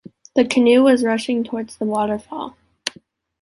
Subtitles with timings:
[0.35, 2.57] The canoe was rushing towards the waterfall.